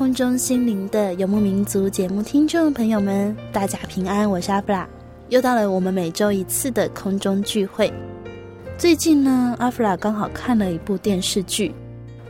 [0.00, 4.88] 空中，心灵的游牧民族节目听众朋友们，大家平安，我是阿弗拉，
[5.28, 7.92] 又到了我们每周一次的空中聚会。
[8.78, 11.74] 最近呢，阿弗拉刚好看了一部电视剧，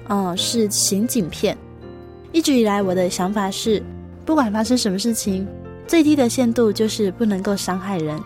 [0.08, 1.56] 哦，是刑警片。
[2.32, 3.80] 一直以来，我的想法是，
[4.24, 5.46] 不管发生什么事情，
[5.86, 8.20] 最低的限度就是不能够伤害人，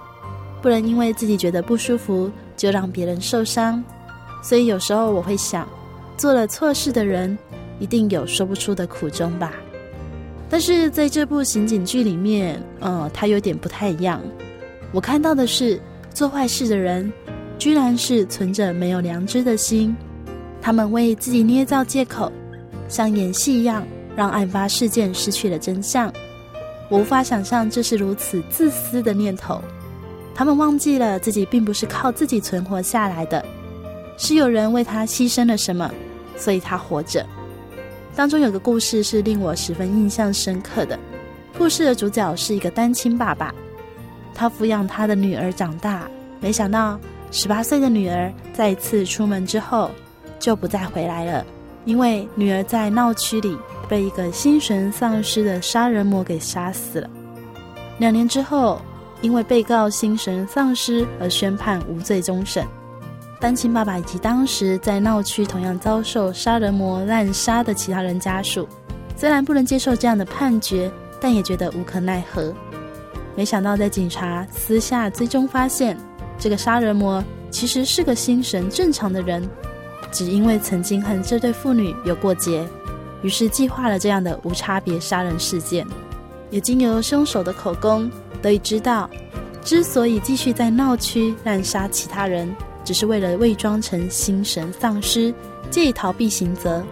[0.62, 3.84] 不能因为自己觉得不舒服就让别人受伤。
[4.42, 5.69] 所以有时候我会想，
[6.17, 7.37] 做了错事的人。
[7.78, 9.53] 一定有说不出的苦衷吧，
[10.48, 14.20] 但是在这部刑警剧里面，呃，它有点不太一样。
[14.92, 15.81] 我看到的是，
[16.12, 17.12] 做坏事的人，
[17.58, 19.97] 居然是存着没有良知的心，
[20.62, 22.31] 他们为自己捏造借口，
[22.88, 23.84] 像演戏一样，
[24.15, 26.12] 让案发事件失去了真相。
[26.88, 29.60] 我无法想象这是如此自私的念头。
[30.34, 33.44] 他们忘记了自己并不是靠自己存活下来的，
[34.16, 35.91] 是有人为他牺牲了什么，
[36.37, 37.27] 所以他活着。
[38.16, 40.98] 当中有个故事是令我十分印象深刻的。
[41.58, 43.52] 故事的主角是一个单亲爸爸，
[44.34, 46.08] 他抚养他的女儿长大，
[46.41, 46.98] 没想到
[47.30, 49.91] 十八岁的女儿再一次出门之后
[50.38, 51.44] 就不再回来了，
[51.84, 53.56] 因为女儿在闹区里
[53.88, 57.10] 被一个心神丧失的杀人魔给杀死了。
[57.98, 58.80] 两年之后，
[59.20, 62.64] 因为被告心神丧失而宣判无罪终审。
[63.44, 68.66] 单亲爸爸以及当时在闹区同样遭受杀人魔滥杀的其他人家属，
[69.19, 70.91] 虽然不能接受这样的判决，
[71.21, 72.54] 但也觉得无可奈何。
[73.37, 75.94] 没想到在警察私下追踪发现，
[76.38, 79.47] 这个杀人魔其实是个心神正常的人，
[80.10, 82.66] 只因为曾经和这对父女有过节，
[83.21, 85.87] 于是计划了这样的无差别杀人事件。
[86.49, 88.10] 也经由凶手的口供
[88.41, 89.10] 得以知道，
[89.62, 92.50] 之所以继续在闹区滥杀其他人。
[92.84, 95.33] 只是为了伪装成心神丧失，
[95.71, 96.84] 借以逃避刑责。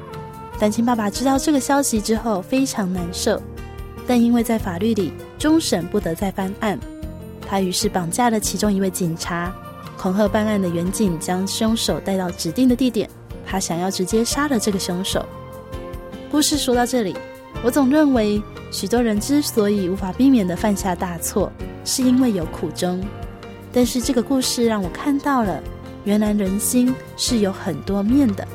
[0.59, 3.41] 单亲爸爸知道这个消息之后非常难受，
[4.07, 6.79] 但因为在法律里终审不得再翻案，
[7.49, 9.53] 他于是绑架了其中一位警察，
[9.99, 13.11] 恐吓办案的远警将凶手带到指定的地点，
[13.45, 15.25] 他想要直接杀了这个凶手。
[16.31, 17.17] 故事说到这里，
[17.63, 21.53] 我总认为许多人之所以无法避免的犯下大错，
[21.85, 23.05] 是因为有苦衷。
[23.73, 25.63] 但是这个故事让我看到了。
[26.05, 28.47] 原来人心是有很多面的。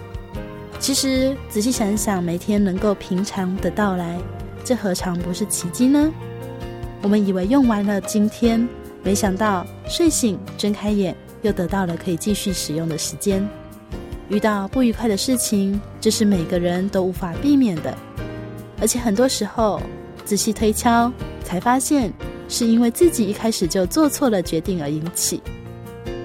[0.80, 4.20] 其实仔细想想，每天能够平常的到来，
[4.64, 6.12] 这何尝不是奇迹呢？
[7.02, 8.68] 我们以为用完了今天，
[9.04, 13.48] 没想到睡醒睁开眼，又得到了可以继续使用的时间。
[14.30, 17.98] 遇到不愉快的事情，这是每个人都无法避免的。
[18.80, 19.82] 而且很多时候，
[20.26, 21.12] 仔细推敲，
[21.44, 22.12] 才发现
[22.50, 25.42] 是因为自己一开始就做错了决定而引起。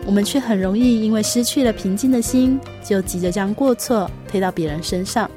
[0.04, 5.31] 我们却很容易因为失去了平静的心，就急着将过错推到别人身上。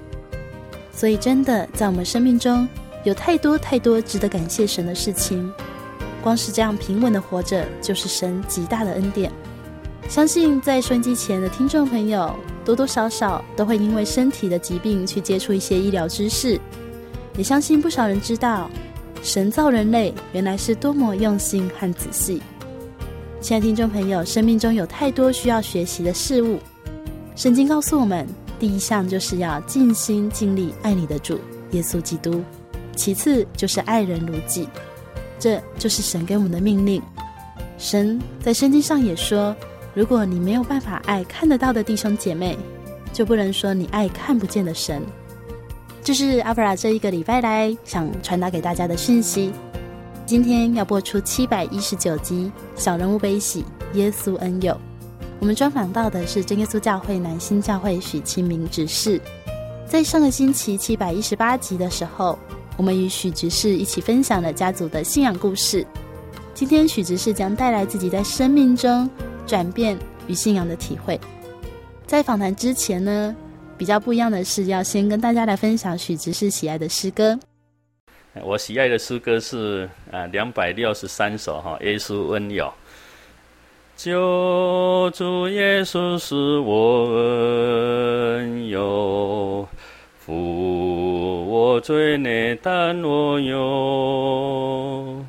[0.91, 2.67] 所以，真的在我们生命中
[3.03, 5.51] 有太多太多值得感谢神的事情。
[6.23, 9.31] 光是这样平稳的活着，就是神极大的恩典。
[10.09, 16.59] 相信在收音机前的听众朋友，多多少少都会因为身体的疾病去接触一些医疗知识。
[17.37, 18.69] 也相信不少人知道，
[19.21, 22.41] 神造人类原来是多么用心和仔细。
[23.45, 26.57] 亲爱的听众朋友，生命中有太多需要学习的事物。
[27.35, 28.27] 圣经告诉我们，
[28.57, 31.39] 第一项就是要尽心尽力爱你的主
[31.69, 32.43] 耶稣基督。
[32.95, 34.67] 其次就是爱人如己，
[35.37, 36.99] 这就是神给我们的命令。
[37.77, 39.55] 神在圣经上也说，
[39.93, 42.57] 如果你没有办法爱看得到的弟兄姐妹，
[43.13, 45.03] 就不能说你爱看不见的神。
[46.03, 49.51] 这是阿弗拉这一个礼拜来想传达给大家的讯息。
[50.25, 52.51] 今天要播出七百一十九集
[52.81, 53.63] 《小人物悲喜》，
[53.95, 54.75] 耶稣恩友。
[55.39, 59.21] 我们专访到的是真耶稣教会南新教会许清明执事。
[59.85, 62.39] 在上个星期七百一十八集的时候，
[62.75, 65.85] 我们与许执事一起分享了家族的信仰故事。
[66.55, 69.07] 今天许执事将带来自己在生命中
[69.45, 69.95] 转变
[70.25, 71.21] 与信仰的体会。
[72.07, 73.35] 在访谈之前呢，
[73.77, 77.37] 比较不一样的是，要先跟大家来分享许执事喜爱的诗歌。
[78.43, 82.71] 我喜爱的诗歌是啊两百六十三首哈，耶稣恩友。
[83.95, 89.65] 救主耶稣是我恩友，
[90.19, 95.25] 负我罪孽担我忧。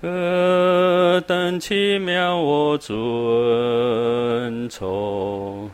[0.00, 5.68] 何等奇妙我主恩宠，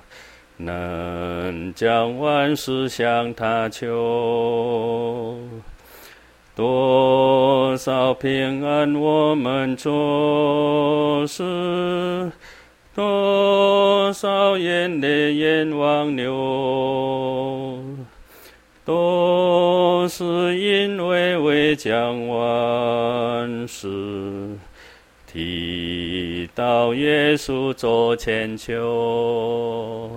[0.57, 5.39] 能将万事向他求。
[6.61, 12.31] 多少平安我们坐视，
[12.95, 17.83] 多少眼泪眼汪流。
[18.85, 24.59] 都是因为未将万事
[25.27, 30.11] 提到耶稣做前求。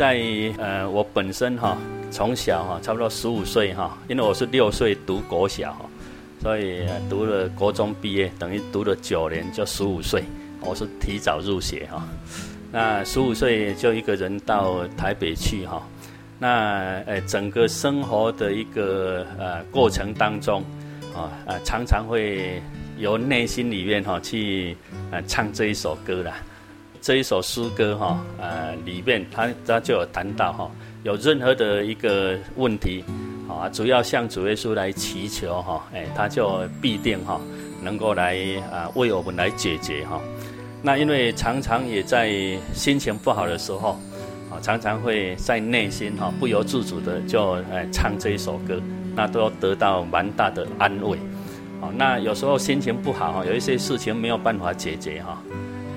[0.00, 0.18] 在
[0.56, 1.76] 呃，我本身哈，
[2.10, 5.84] 从小哈，差不多十五岁哈，因为我是六岁读国小哈，
[6.40, 10.24] 所以读了国中毕业，等于读了九年，就十五岁，
[10.62, 12.02] 我是提早入学哈。
[12.72, 15.82] 那十五岁就一个人到台北去哈，
[16.38, 20.62] 那呃，整个生活的一个呃过程当中
[21.14, 22.62] 啊，呃，常常会
[22.96, 24.74] 由内心里面哈去
[25.10, 26.40] 呃唱这一首歌啦。
[27.00, 30.70] 这一首诗歌哈呃里面他他就有谈到哈，
[31.02, 33.04] 有任何的一个问题
[33.48, 37.40] 啊，主要向主耶稣来祈求哈，哎，他就必定哈
[37.82, 38.36] 能够来
[38.70, 40.20] 啊为我们来解决哈。
[40.82, 42.30] 那因为常常也在
[42.72, 43.98] 心情不好的时候
[44.50, 48.80] 啊，常常会在内心哈不由自主的就哎唱这一首歌，
[49.14, 51.18] 那都得到蛮大的安慰。
[51.80, 55.42] 哦，那有时候心情不好哈，有一些事情没有办法解决哈，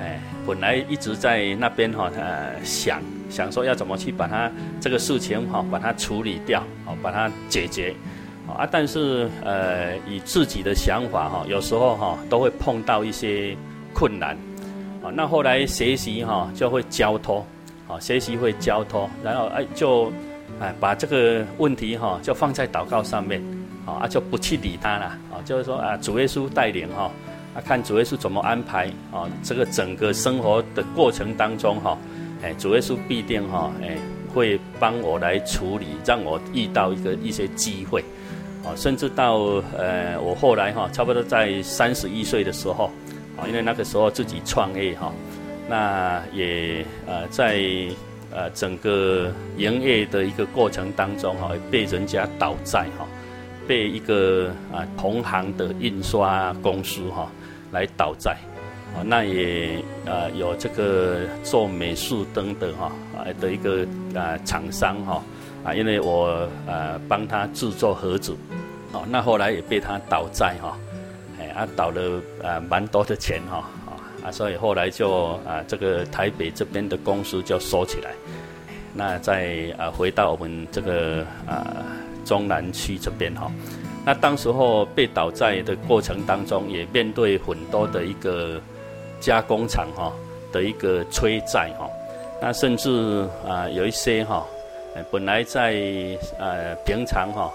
[0.02, 7.94] 哎，本来一直在那边哈，呃，想想说要怎么去把它这个事情哈，把它处理掉，哦，把它解决，
[8.48, 13.56] 啊，但是呃，以自己的想法哈，有时候哈都会碰到一些
[13.94, 14.38] 困难，
[15.02, 17.46] 啊，那后来学习哈就会交托，
[17.88, 20.12] 啊，学习会交托，然后哎就
[20.60, 23.42] 哎把这个问题哈就放在祷告上面。
[23.86, 25.06] 啊，就不去理他了。
[25.30, 27.12] 啊，就是说啊，主耶稣带领哈，
[27.56, 31.98] 啊，看主耶稣怎么安排啊，这个整个生活的过程当中哈，
[32.42, 33.96] 哎，主耶稣必定哈，哎，
[34.34, 38.04] 会帮我来处理，让我遇到一个一些机会，
[38.66, 39.36] 啊，甚至到
[39.78, 42.92] 呃，我后来哈，差不多在三十一岁的时候，
[43.38, 45.14] 啊，因为那个时候自己创业哈，
[45.70, 47.62] 那也呃在
[48.32, 53.08] 呃整个营业的一个过程当中哈，被人家倒债哈。
[53.66, 57.32] 被一个啊同行的印刷公司哈
[57.74, 58.38] 来倒债，
[58.96, 65.22] 啊那也呃有这个做美术灯的哈啊的一个啊厂商哈
[65.66, 68.38] 啊因为我呃帮他制作盒子，
[68.94, 70.78] 哦那后来也被他倒债哈，
[71.40, 73.68] 哎啊倒了啊蛮多的钱哈
[74.24, 78.12] 啊所以后来就啊这个台北这边的公司就收起来，
[78.94, 81.84] 那再啊回到我们这个啊。
[82.26, 83.52] 中南区这边哈，
[84.06, 88.60] 那当时候被倒债的过程当中，也面对很多的一个
[89.22, 90.12] 加工厂哈
[90.52, 91.90] 的一个催债哈，
[92.42, 94.46] 那甚至啊有一些哈，
[95.10, 95.74] 本来在
[96.38, 97.50] 呃平常哈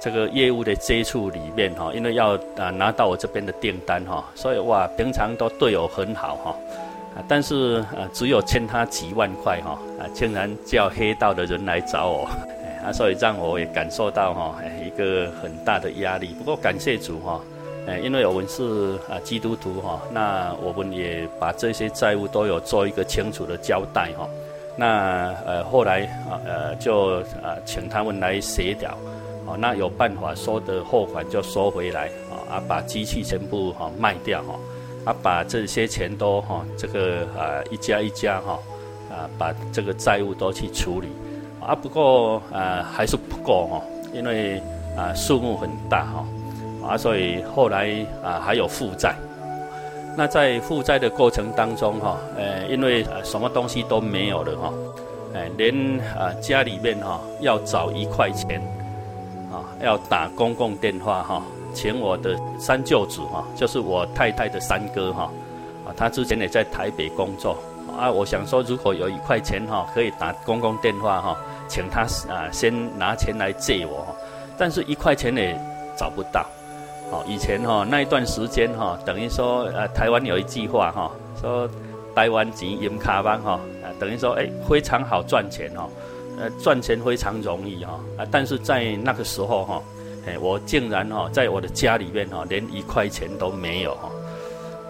[0.00, 6.56] 这个业务的接触里面哈，因为要啊拿到我这边的订单哈，所以哇平常都对我很好哈，
[7.28, 12.28] 但是啊只有欠他几万块哈，啊竟然叫黑道的人来找我。
[12.84, 16.34] 啊，所以让我也感受到哈，一个很大的压力。
[16.36, 17.40] 不过感谢主哈，
[18.02, 24.28] 因为我们是啊基督徒哈，那我们也把这些债务都有做一个清楚的交代哈。
[24.76, 28.96] 那呃后来啊呃就啊请他们来协调，
[29.46, 34.58] 哦那有办法收的货款就收回来啊，啊把机器全部哈卖掉哈，
[35.04, 38.58] 啊把这些钱都哈这个啊一家一家哈
[39.08, 41.06] 啊把这个债务都去处理。
[41.66, 44.60] 啊，不过啊，还是不够哈，因为
[44.96, 49.14] 啊数目很大哈，啊，所以后来啊还有负债。
[50.14, 54.72] 那在负债的过程当中哈，呃，因为什么东西都没有了哈，
[55.34, 55.74] 哎，连
[56.18, 58.60] 啊家里面哈要找一块钱
[59.50, 61.42] 啊，要打公共电话哈，
[61.72, 65.30] 请我的三舅子哈，就是我太太的三哥哈，
[65.86, 67.56] 啊，他之前也在台北工作
[67.96, 71.36] 啊，我想说如果有一块钱哈，可以打公共电话哈。
[71.72, 74.14] 请他啊，先拿钱来借我，
[74.58, 75.58] 但是一块钱也
[75.96, 76.44] 找不到。
[77.10, 81.10] 哦，以前哈那一段时间哈，等于说呃，台湾有一句话哈，
[81.40, 81.66] 说
[82.14, 83.58] 台湾钱淹卡邦哈，
[83.98, 85.88] 等于说哎非常好赚钱哈，
[86.38, 89.82] 呃赚钱非常容易哈，啊但是在那个时候哈，
[90.26, 94.10] 哎我竟然哈在我的家里面哈连一块钱都没有哈，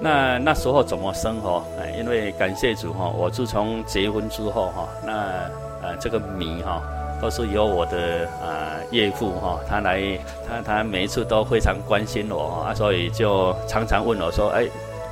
[0.01, 1.63] 那那时候怎么生活？
[1.81, 5.49] 哎，因为感谢主哈，我自从结婚之后哈，那。
[5.83, 6.81] 呃，这个米哈
[7.21, 10.01] 都是由我的啊岳父哈，他来，
[10.49, 14.65] 他他每一次都非常关心我啊，所以就常常问我说，哎，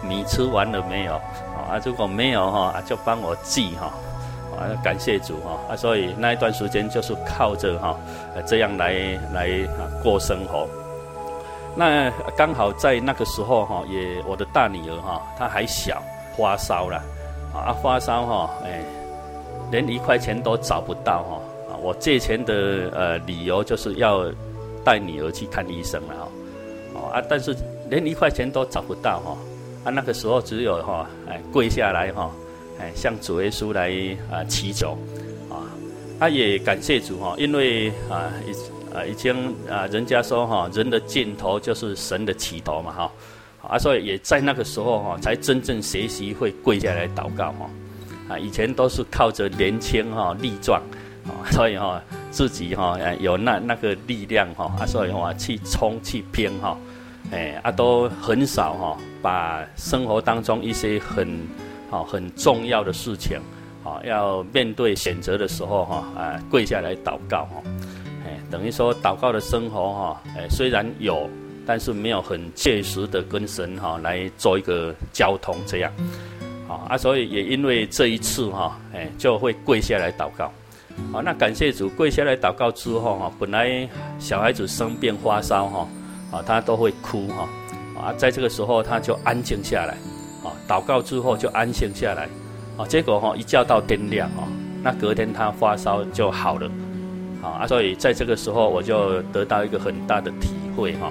[0.09, 1.15] 米吃完了没有？
[1.15, 3.93] 啊，如果没有哈，就帮我寄哈，
[4.57, 7.97] 啊，感谢主哈，啊，所以那一段时间就是靠着哈，
[8.47, 8.93] 这样来
[9.35, 10.69] 来啊过生活。
[11.77, 16.03] 那刚好在那个时候哈，也我的大女儿哈，她还小，
[16.37, 17.03] 发烧了，
[17.53, 19.00] 啊，发烧哈，哎。
[19.71, 21.77] 连一块钱都找不到哈啊！
[21.81, 24.31] 我借钱的呃理由就是要
[24.85, 26.29] 带女儿去看医生了哈
[26.95, 27.23] 哦啊！
[27.29, 27.55] 但是
[27.89, 29.39] 连一块钱都找不到哈
[29.85, 29.91] 啊！
[29.91, 32.31] 那个时候只有哈哎跪下来哈
[32.81, 33.91] 哎向主耶稣来
[34.31, 34.99] 啊祈求
[35.49, 35.63] 啊！
[36.19, 43.13] 他也感谢主哈，因为啊已啊已经啊人家说哈人的尽头就是神的起头嘛哈
[43.69, 43.79] 啊！
[43.79, 47.71] 所以也在那个时候哈才真正学习会跪下来祷告哈。
[48.31, 50.81] 啊，以前都是靠着年轻哈力壮，
[51.27, 56.79] 啊， 所以哈自己哈有那那个力量哈，啊，所以话去冲去拼哈，
[57.33, 61.29] 哎啊都很少哈，把生活当中一些很
[61.91, 63.39] 好很重要的事情，
[63.83, 67.63] 啊要面对选择的时候哈啊跪下来祷告哈，
[68.25, 71.29] 哎等于说祷告的生活哈，哎虽然有，
[71.67, 75.93] 但是没有很切实的跟神哈来做一个交通这样，
[76.89, 80.53] 啊所以也因为这一次哈，哎就会跪下来祷告。
[81.13, 85.89] 好，那感谢主，跪下来祷告之后哈，本来小孩子生病发烧哈，
[86.31, 87.49] 啊，他都会哭哈，
[87.99, 89.95] 啊，在这个时候他就安静下来，
[90.45, 92.29] 啊，祷告之后就安静下来，
[92.77, 94.45] 啊，结果哈一觉到天亮啊，
[94.83, 96.71] 那隔天他发烧就好了，
[97.43, 101.11] 啊，所以在这个时候我就得到一个很大的体会哈，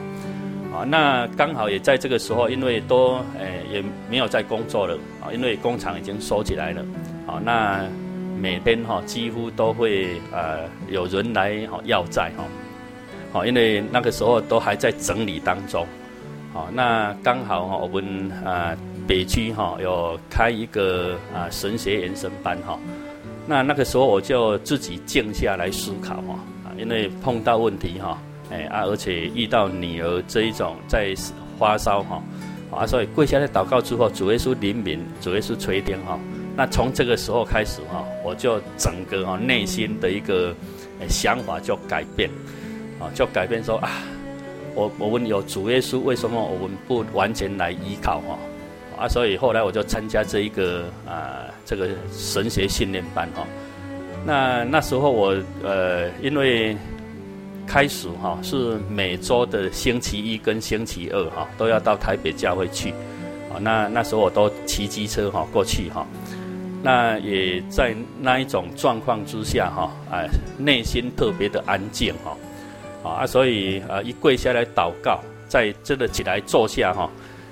[0.86, 6.82] 那刚好也在这个时候，因为都诶也没有在工作了，啊，因为工厂已经收起来了，
[7.26, 7.86] 啊，那。
[8.42, 10.60] 每天哈几乎都会呃
[10.90, 12.46] 有人来哈要债哈，
[13.34, 15.86] 好，因为那个时候都还在整理当中，
[16.54, 18.74] 好，那刚好哈我们啊
[19.06, 22.80] 北区哈有开一个啊神学延伸班哈，
[23.46, 28.18] 那那个时候我就自己静下来思考哈，啊因为碰到问题哈，
[28.52, 31.14] 哎啊而且遇到女儿这一种在
[31.58, 32.22] 发烧哈，
[32.72, 36.20] 啊所以跪下来祷告之后，主耶稣怜悯，主耶稣垂听哈。
[36.56, 40.54] 那从这个时候开始哈，我就整个哈内心的一个
[41.08, 42.30] 想法就改变，
[43.00, 43.90] 啊，就改变说啊，
[44.76, 48.38] 我我们有主耶稣，为什么我们不完全来依靠哈？
[49.00, 53.46] 啊，所以后来我就参加这一个啊这个神学训练班哈。
[54.26, 56.76] 那那时候我呃因为
[57.70, 62.90] 开始哈是每周的星期一跟星期二哈都要到台北教会去，
[63.54, 66.04] 啊，那那时候我都骑机车哈过去哈。
[66.82, 72.36] 那也在那一种状况之下哈，哎，内心特别的安静哈，
[73.08, 77.08] 啊，所以啊，一跪下来祷告，在真的起来坐下哈，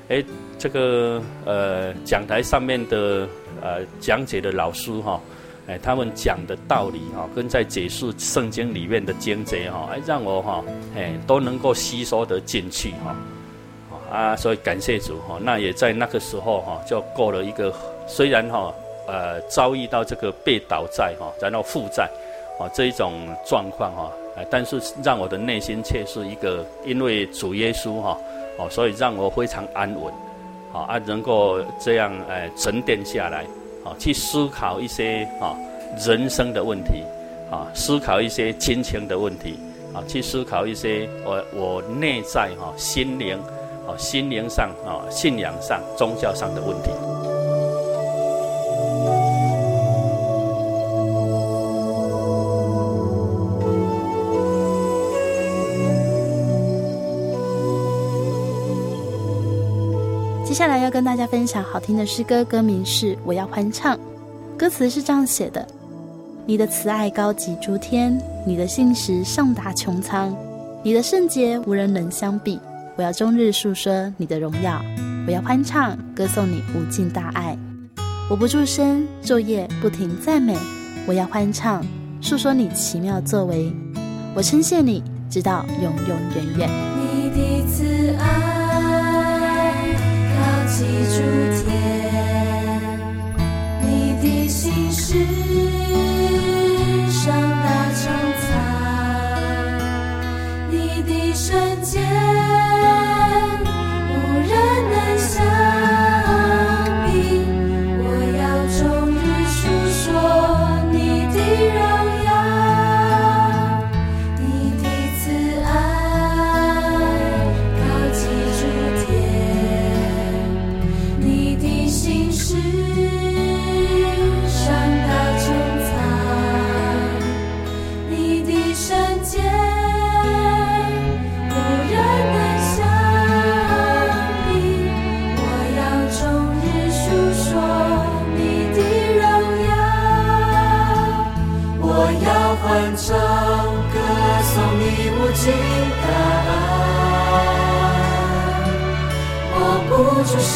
[0.10, 0.24] 哎，
[0.58, 3.28] 这个呃讲台上面的
[3.62, 5.22] 呃讲解的老师哈，
[5.68, 10.64] 哎，他们讲的道理哈，跟在解释圣经里面的经节哈，哎，让我哈，
[10.96, 13.16] 哎，都能够吸收得进去哈，
[14.12, 17.74] 啊，所以感谢主哈，那也在那个时候哈，就过了一个
[18.08, 18.74] 虽然哈。
[19.10, 22.10] 呃，遭遇到这个被倒债哈，然后负债，
[22.60, 23.14] 啊这一种
[23.46, 24.12] 状况哈，
[24.52, 28.18] 但是让我的内心却是一个，因为主耶稣哈，
[28.60, 30.14] 哦，所以让我非常安稳，
[30.74, 33.46] 啊，能够这样哎沉淀下来，
[33.98, 35.56] 去思考一些啊
[36.06, 37.04] 人生的问题，
[37.52, 39.60] 啊，思考一些亲情的问题，
[39.94, 43.38] 啊，去思考一些我我内在哈心灵，
[43.88, 46.90] 啊心灵上啊信仰上宗教上的问题。
[60.58, 63.96] 下来要跟大家分享好听的诗歌，歌名是《我要欢唱》，
[64.58, 65.64] 歌词是这样写的：
[66.48, 70.36] 你的慈爱高及诸天，你的信实上达穹苍，
[70.82, 72.60] 你的圣洁无人能相比。
[72.96, 74.82] 我要终日述说你的荣耀，
[75.28, 77.56] 我要欢唱，歌颂你无尽大爱。
[78.28, 80.58] 我不住声，昼夜不停赞美。
[81.06, 81.86] 我要欢唱，
[82.20, 83.72] 述说你奇妙作为。
[84.34, 86.87] 我称谢你，直到永永远远。
[90.98, 91.37] 记住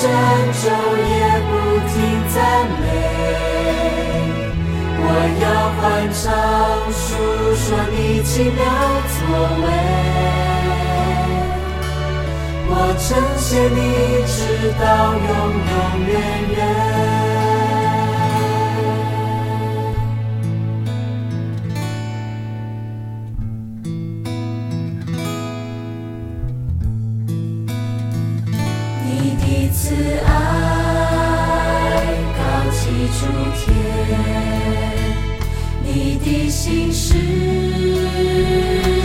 [0.02, 0.66] 声昼
[0.98, 1.14] 夜
[1.46, 1.52] 不
[1.92, 1.94] 停
[2.34, 2.36] 赞
[2.82, 2.84] 美，
[4.98, 5.06] 我
[5.44, 5.46] 要
[5.78, 5.80] 欢
[6.12, 6.20] 唱
[6.92, 7.00] 诉
[7.54, 8.60] 说你奇妙
[9.14, 9.22] 作
[9.62, 9.66] 为。
[12.68, 13.80] 我称谢你，
[14.26, 14.34] 直
[14.80, 14.84] 到
[15.14, 15.22] 永
[15.70, 15.72] 永
[16.08, 16.10] 远
[16.58, 16.60] 远。
[36.62, 37.16] 心事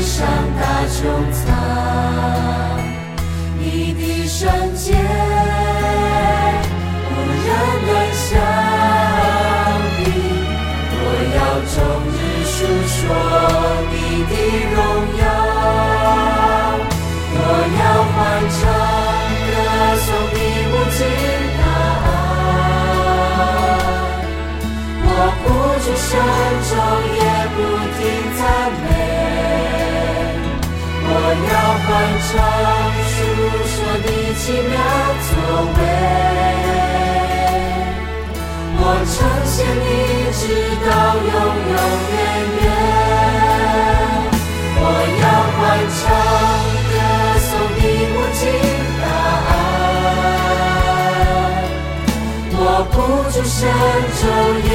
[0.02, 0.28] 上
[0.60, 0.94] 大穹
[1.32, 1.42] 苍，
[3.58, 3.64] 你
[3.94, 4.92] 的圣洁
[7.08, 7.10] 无
[7.46, 7.48] 人
[7.86, 8.28] 能相
[9.96, 9.98] 比。
[10.92, 11.00] 我
[11.32, 11.38] 要
[11.72, 11.74] 终
[12.12, 12.14] 日
[12.44, 12.54] 述
[12.92, 12.94] 说
[13.90, 13.94] 你
[14.28, 14.32] 的
[14.74, 14.76] 荣
[15.18, 15.24] 耀，
[17.32, 17.40] 我
[17.80, 18.14] 要欢
[18.52, 18.60] 唱
[19.48, 19.48] 歌
[20.04, 20.36] 颂你
[20.68, 21.00] 无尽。
[25.08, 25.10] 我
[25.42, 25.44] 不
[25.80, 26.12] 住声
[26.68, 26.70] 中，
[27.56, 27.58] 不
[27.96, 27.98] 停
[28.36, 28.40] 赞
[28.84, 28.86] 美。
[31.08, 31.10] 我
[31.48, 31.88] 要欢
[32.26, 32.30] 唱，
[33.12, 33.16] 述
[33.72, 34.74] 说你奇妙
[35.26, 35.30] 作
[35.76, 35.78] 为。
[38.78, 39.14] 我称
[39.46, 39.86] 谢你，
[40.36, 40.40] 直
[40.84, 41.26] 到永
[41.72, 41.76] 永
[42.12, 42.14] 远
[42.60, 42.64] 远。
[44.78, 44.84] 我
[45.22, 45.24] 要
[45.56, 45.58] 欢
[45.96, 46.04] 唱，
[46.92, 46.94] 歌
[47.40, 47.80] 颂你
[48.12, 48.40] 无尽
[49.00, 49.04] 大
[49.48, 49.50] 爱。
[52.52, 52.60] 我
[52.92, 52.94] 不
[53.32, 53.58] 住声
[54.20, 54.22] 中，
[54.68, 54.70] 也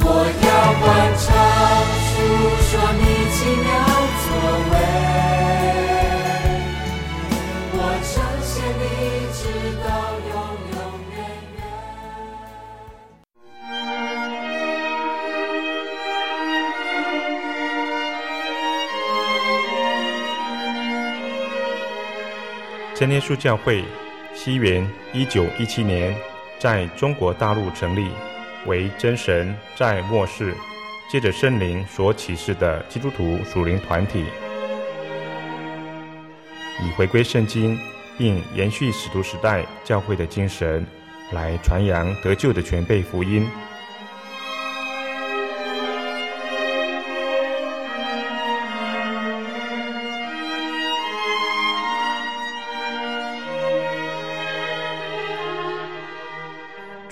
[0.00, 0.06] 我
[0.44, 0.48] 要
[0.80, 0.84] 欢
[1.18, 1.26] 唱，
[2.08, 2.10] 诉
[2.68, 3.02] 说你
[3.34, 3.66] 奇妙
[4.24, 4.26] 作
[4.70, 4.74] 为，
[7.74, 8.10] 我称
[8.42, 8.82] 谢你，
[9.34, 9.40] 直
[9.84, 9.86] 到
[10.28, 10.32] 永
[10.72, 10.76] 永
[11.12, 11.16] 远
[11.56, 11.60] 远。
[22.94, 23.84] 真耶书教会
[24.34, 26.14] 西元一九一七年
[26.58, 28.10] 在中国大陆成立。
[28.66, 30.54] 为真神在末世
[31.10, 34.24] 借着圣灵所启示的基督徒属灵团体，
[36.82, 37.78] 以回归圣经
[38.18, 40.84] 并延续使徒时代教会的精神，
[41.32, 43.48] 来传扬得救的全辈福音。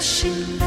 [0.00, 0.57] 听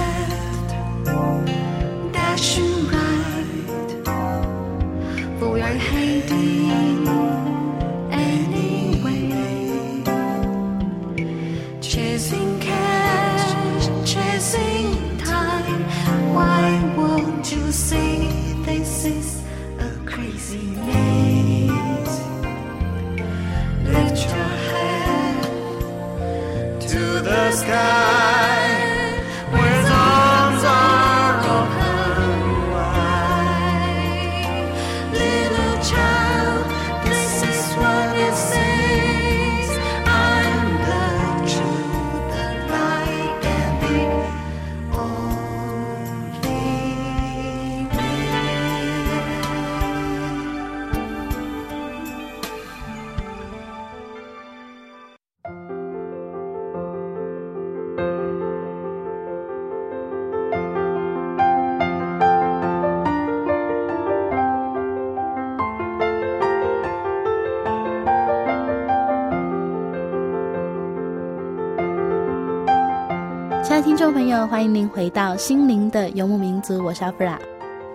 [74.51, 77.39] 欢迎您回到《心灵的游牧民族》，我是阿弗拉。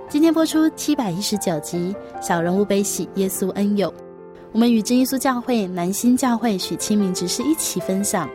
[0.08, 1.94] 今天播出七百一十九集
[2.26, 3.90] 《小人物悲喜，耶稣恩友》。
[4.52, 8.26] 我们与真耶稣教会南新教会许清明执事一起分享，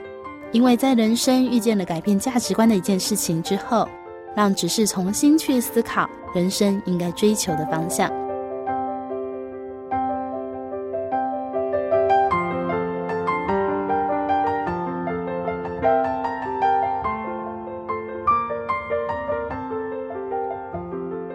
[0.52, 3.90] 因为在人生遇见了改变价值观的一件事情之后，
[4.36, 8.08] 让执事重新去思考人生应该追求的方向。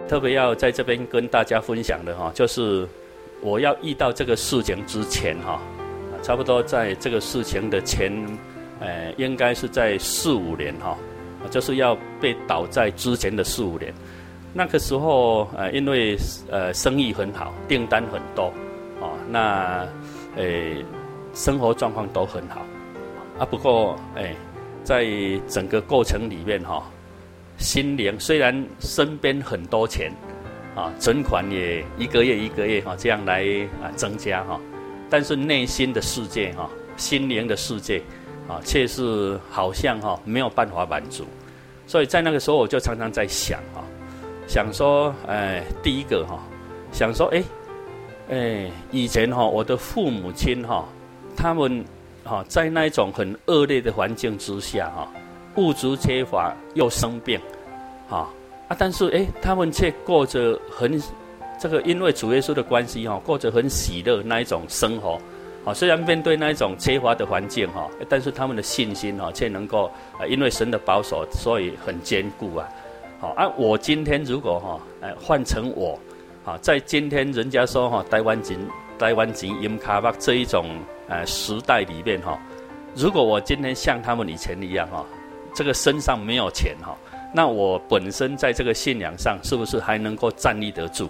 [0.07, 2.87] 特别要在这边跟大家分享的哈，就是
[3.41, 5.61] 我要遇到这个事情之前哈，
[6.23, 8.11] 差不多在这个事情的前，
[8.79, 10.97] 呃，应该是在四五年哈，
[11.51, 13.93] 就是要被倒在之前的四五年，
[14.53, 16.17] 那个时候呃，因为
[16.49, 18.45] 呃生意很好，订单很多，
[18.99, 19.85] 哦，那
[20.35, 20.43] 呃
[21.33, 22.65] 生活状况都很好，
[23.37, 24.33] 啊，不过哎，
[24.83, 25.05] 在
[25.47, 26.89] 整个过程里面哈，
[27.57, 30.11] 心灵虽然身边很多钱。
[30.75, 33.43] 啊，存款也一个月一个月哈，这样来
[33.81, 34.61] 啊增加哈，
[35.09, 37.99] 但是内心的世界哈，心灵的世界
[38.47, 41.25] 啊，却是好像哈没有办法满足，
[41.87, 43.83] 所以在那个时候我就常常在想哈，
[44.47, 46.37] 想说哎，第一个哈，
[46.91, 47.43] 想说哎，
[48.29, 50.87] 哎，以前哈我的父母亲哈，
[51.35, 51.83] 他们
[52.23, 55.11] 哈在那一种很恶劣的环境之下哈，
[55.57, 57.39] 物质缺乏又生病，
[58.07, 58.29] 哈。
[58.67, 61.01] 啊，但是哎，他们却过着很
[61.59, 65.19] 这个，因为主耶稣的关系哈，过着很喜乐那一种生活。
[65.63, 69.85] 啊，虽然面对那一种缺乏的环境哈，但是他们的信心哈，却能够
[70.19, 72.67] 啊，因为神的保守，所以很坚固啊。
[73.19, 75.97] 好啊，我今天如果哈，哎，换成我，
[76.45, 78.59] 啊，在今天人家说哈，台湾人
[78.99, 80.65] 台湾钱淹脚目这一种
[81.07, 82.37] 呃时代里面哈，
[82.95, 85.05] 如果我今天像他们以前一样哈，
[85.57, 86.95] 这个身上没有钱哈。
[87.33, 91.09] 那我本身在这个信仰上是不是还能够站立得住？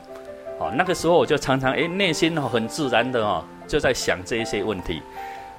[0.58, 5.02] 哦，那个时候我就常常诶，内心很自然的哦，就在想这一些问题，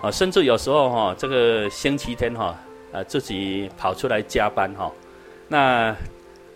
[0.01, 2.57] 啊，甚至有时候哈，这个星期天哈，
[2.93, 4.91] 啊，自己跑出来加班哈，
[5.49, 5.95] 那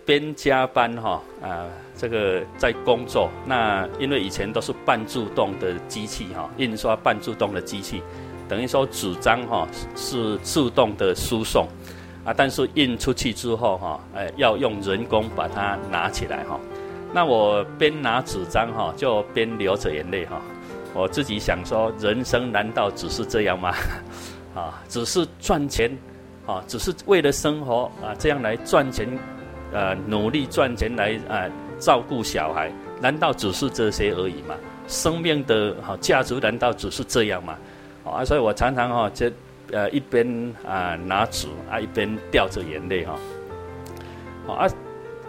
[0.05, 8.01] 边加班哈，啊，这个在工作，那因为以前都是半自动的机器哈，印刷半自动的机器，
[8.49, 9.65] 等于说纸张哈
[9.95, 11.67] 是自动的输送。
[12.25, 16.57] 啊，但是印出去之后哈，哎，要用人工把它拿起来哈。
[17.13, 20.41] 那我边拿纸张哈，就边流着眼泪哈。
[20.93, 23.73] 我自己想说，人生难道只是这样吗？
[24.55, 25.91] 啊，只是赚钱，
[26.45, 29.07] 啊，只是为了生活啊，这样来赚钱，
[29.73, 34.55] 呃，努力赚钱来啊照顾小孩，难道只是这些而已吗？
[34.87, 37.57] 生命的哈价值难道只是这样吗？
[38.05, 39.29] 啊，所以我常常哈这。
[39.71, 43.17] 呃，一边啊拿纸啊，一边掉着眼泪哈，
[44.45, 44.67] 好啊，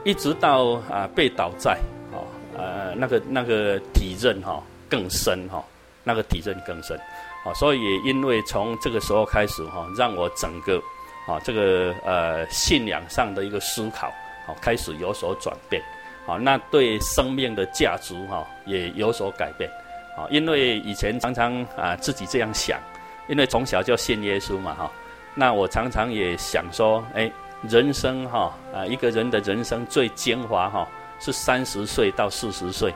[0.05, 1.79] 一直到啊被倒在，
[2.12, 5.64] 哦，呃那个那个体认哈更深哈，
[6.03, 6.99] 那个体认更深，
[7.44, 10.79] 啊，所以也因为从这个时候开始哈，让我整个
[11.27, 14.12] 啊这个呃信仰上的一个思考，
[14.47, 15.81] 好开始有所转变，
[16.27, 19.70] 好，那对生命的价值哈也有所改变，
[20.18, 22.79] 啊，因为以前常常啊自己这样想。
[23.27, 24.91] 因为从小就信耶稣嘛，哈，
[25.35, 27.31] 那我常常也想说，哎，
[27.69, 30.87] 人生哈啊，一个人的人生最精华哈
[31.19, 32.91] 是三十岁到四十岁，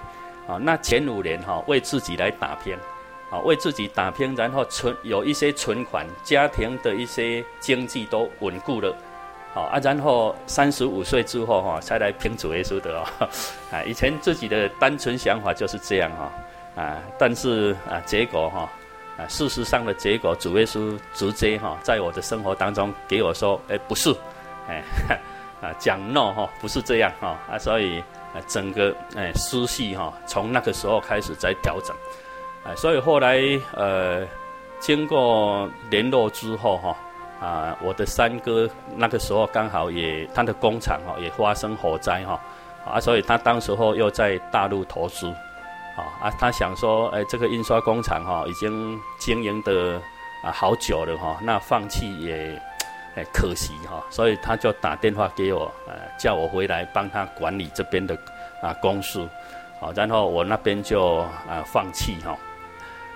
[0.47, 2.77] 啊，那前五年哈为自己来打拼，
[3.31, 8.95] 啊，为自己打拼，然后存有一些存款，家庭的一些经济都稳固了，
[9.55, 13.29] 好啊，然后三十五岁之后哈才来拼主耶稣的哦，
[13.73, 18.71] 啊，以前自己的单纯想法就是这样哈，啊，但是啊结果哈。
[19.19, 24.15] 啊，事实上的结果，主耶稣直接哈，在我的生活当中给我说，哎，不是，
[24.69, 24.81] 哎，
[25.61, 28.01] 啊，讲 no 哈，不是这样哈，啊，所以，
[28.47, 31.97] 整个哎思绪哈，从那个时候开始在调整，
[32.65, 33.41] 啊，所以后来
[33.75, 34.25] 呃，
[34.79, 36.97] 经过联络之后哈，
[37.41, 42.41] 啊，我的三哥那个时候刚好也他的工厂哈也发生火灾哈，
[42.87, 45.35] 啊，所以他当时候又在大陆投资。
[46.21, 50.01] 啊，他想说，哎，这个印刷工厂哈，已经经营的
[50.43, 52.61] 啊好久了哈，那放弃也
[53.15, 58.17] 哎可惜哈，所以他就打电话给我，呃，叫我回来帮他管理这边的
[58.63, 59.29] 啊公司，
[59.81, 61.17] 好，然后我那边就
[61.49, 62.37] 啊放弃哈，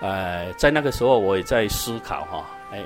[0.01, 2.83] 呃，在那个时候我也在思考哈，哎，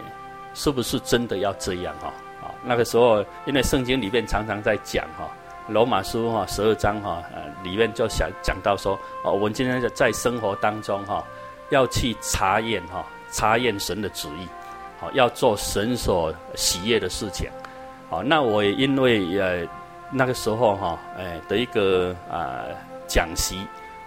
[0.55, 2.13] 是不是真的要这样哈？
[2.43, 5.29] 啊，那个时候因为圣经里面常常在讲哈。
[5.69, 11.25] 罗马书哈十二章哈呃里面就想讲到说哦，我们今天在生活当中哈
[11.71, 14.47] 要去查验哈查验神的旨意，
[15.01, 17.51] 好要做神所喜悦的事情，
[18.09, 19.67] 好那我也因为呃
[20.13, 22.63] 那个时候哈哎的一个啊
[23.09, 23.59] 讲习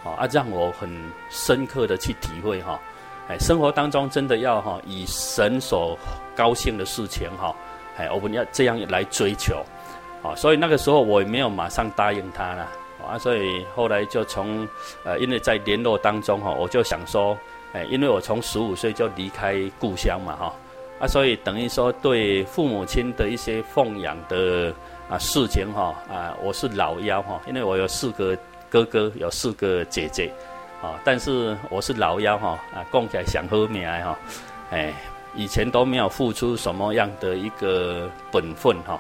[0.06, 0.89] 啊让我很
[1.30, 2.80] 深刻的去体会哈
[3.28, 5.98] 哎生活当中真的要哈以神所
[6.38, 7.54] 高兴的事情哈
[7.98, 9.62] 哎我们要这样来追求。
[10.22, 12.68] 啊，所以那个时候我也没有马上答应他了，
[13.08, 14.68] 啊，所以后来就从，
[15.04, 17.38] 呃，因为在联络当中哈，我就想说，
[17.74, 20.54] 哎，因为我从十五岁就离开故乡嘛，哈，
[21.00, 24.74] 啊，所以等于说对父母亲的一些奉养的
[25.10, 28.38] 啊事情哈，啊，我是老幺哈，因为我有四个
[28.70, 30.30] 哥哥，有四个姐姐，
[30.82, 34.20] 啊，但是我是老幺哈啊，讲起来想好命哈，
[34.72, 34.94] 哎，
[35.34, 39.00] 以前都没有付出什么样的一个本分哈，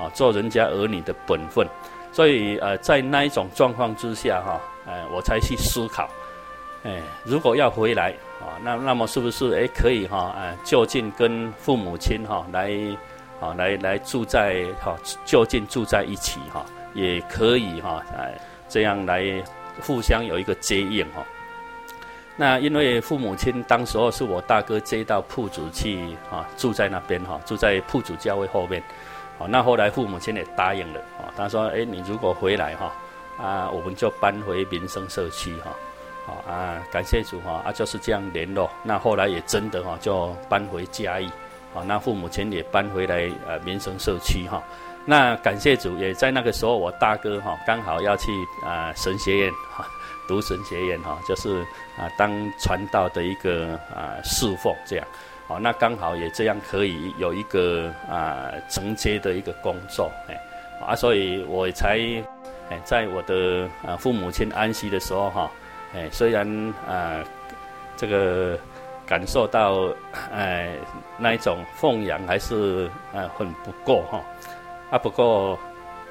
[0.00, 1.66] 啊，做人家儿女的本分，
[2.10, 6.08] 所以呃，在那一种状况之下哈，哎，我才去思考，
[6.84, 8.10] 哎，如果要回来
[8.40, 12.70] 啊，那那么是不是哎可以哈，哎，就近跟父母亲哈来。
[13.40, 19.42] 啊，来来住在哈，就近住在一起哈，也可以哈，哎，这样来
[19.80, 21.24] 互相有一个接应哈。
[22.36, 28.82] 那因为父母亲当时候是我大哥接到铺主去啊，住在那边哈，住在铺主教会后面。
[29.40, 32.92] 好，那后来父母亲也答应了啊，他说：“哎，你如果回来哈，
[33.42, 35.74] 啊，我们就搬回民生社区哈。”
[36.26, 38.70] 好啊，感谢主哈，啊，就是这样联络。
[38.82, 41.30] 那后来也真的哈，就搬回嘉义。
[41.72, 44.62] 好，那父母亲也搬回来呃民生社区哈。
[45.06, 48.30] 那感谢主，也在那个时候，我大哥哈刚好要去
[48.62, 49.88] 啊神学院哈
[50.28, 51.62] 读神学院哈，就是
[51.96, 55.06] 啊当传道的一个啊侍奉这样。
[55.50, 60.40] 好，那刚好也这样可以有一个啊承接的一个工作哎
[60.86, 61.98] 啊，所以我才
[62.70, 65.50] 哎在我的啊父母亲安息的时候哈
[65.92, 66.46] 哎虽然
[66.88, 67.18] 啊
[67.96, 68.56] 这个。
[69.06, 69.88] 感受到，
[70.32, 70.76] 哎，
[71.18, 74.22] 那一种奉养还是呃很不够哈，
[74.88, 75.58] 啊不过，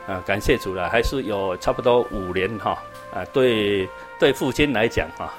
[0.06, 2.78] 呃感谢主了，还是有差不多五年哈，
[3.14, 3.88] 啊对
[4.20, 5.34] 对父亲来讲哈，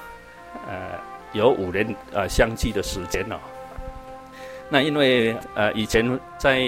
[0.67, 0.97] 呃
[1.33, 3.39] 有五年呃相继的时间了。
[4.71, 6.61] 那因为呃以前在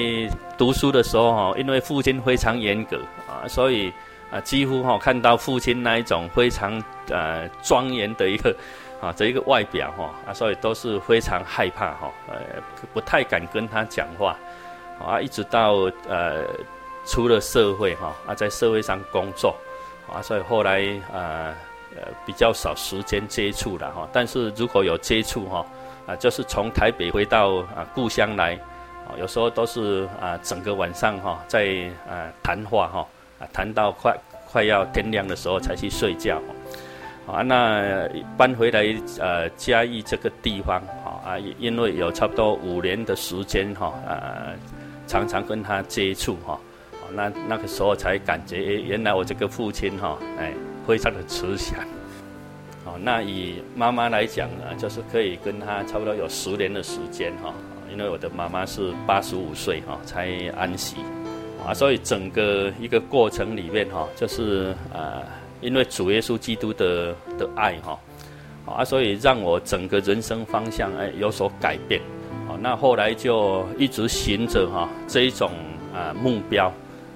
[0.58, 3.92] 读书的时候哈，因为父亲非常严格啊，所以
[4.30, 8.56] 啊几乎哈看到父亲那一种非常呃庄严的一个。
[9.02, 12.36] 啊，这一个外表哈啊，所以都是非常害怕哈，呃，
[12.94, 14.38] 不太敢跟他讲话，
[14.98, 16.46] 啊，一直到呃
[17.06, 19.54] 出了社会哈啊，在社会上工作，
[20.08, 20.80] 啊，所以后来
[21.12, 21.54] 呃
[21.98, 25.66] 呃比较少时间接触了哈，但是如果有接触哈，
[26.06, 28.56] 啊就是从台北回到啊故乡来，
[29.08, 33.08] 啊，有时候都是啊整个晚上哈在啊谈话哈
[33.40, 36.42] 啊谈到快快要天亮的时候才去睡觉。
[37.26, 38.84] 啊，那搬回来
[39.18, 44.52] 呃嘉义这个地方，哈啊，因为有差不多五年的时间哈，啊，
[45.08, 46.60] 常常跟他接触哈，
[47.14, 50.52] 那那个时候才感觉，原来我这个父亲哈，哎，
[50.86, 51.80] 非常的慈祥。
[53.02, 57.54] 那以妈妈来讲呢，就是可以跟他差不多有十年的时间哈，
[57.92, 60.98] 因为我的妈妈是八十五岁哈才安息，
[61.66, 65.22] 啊，所以整个一个过程里面哈，就是呃。
[65.62, 67.98] 因为主耶稣基督的的爱哈，
[68.66, 72.02] 啊，所以让我整个人生方向哎有所改变，
[72.50, 75.52] 啊，那后来就一直循着哈这一种
[75.96, 76.70] 啊目标，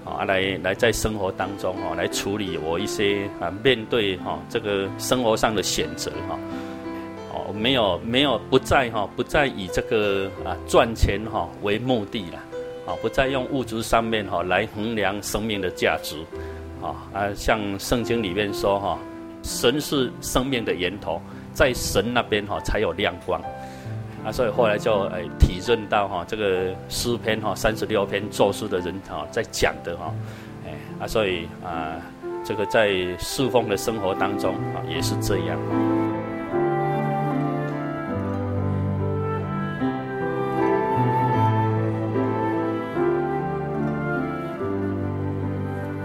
[0.07, 6.39] 啊来来在生活当中哈来处理我一些啊面对哈这个生活上的选择哈，
[7.33, 12.37] 哦没有没有不再哈不再以这个啊赚钱哈为目的了，
[12.85, 16.15] 啊不再用物质上面哈来衡量生命的价值。
[16.79, 18.99] 啊啊，像圣经里面说哈，
[19.41, 21.19] 神是生命的源头，
[21.51, 23.41] 在神那边哈才有亮光，
[24.27, 30.13] 啊，所以后来就诶体认到哈这个诗篇哈三十六篇作诗的人哈在讲的哈，
[30.65, 31.95] 哎啊，所以啊
[32.43, 35.57] 这个在侍奉的生活当中啊也是这样。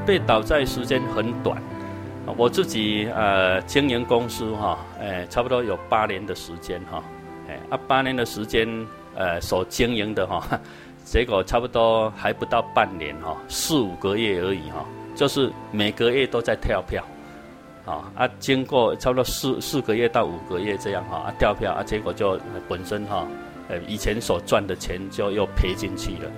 [0.07, 1.61] 被倒债时间很短，
[2.37, 7.03] 我自己呃经营公司哈，哎差不多有八年的时间哈，
[7.49, 8.69] 哎啊八年的时间
[9.15, 10.43] 呃所经营的哈，
[11.05, 17.05] 结果差不多还不到半年哈，四五个月而已哈，就是每个月都在跳票，
[17.85, 23.27] 啊啊经过差不多四四个月到五个月这样哈啊跳票啊，结果就本身哈，
[23.69, 26.31] 呃以前所赚的钱就又赔进去了。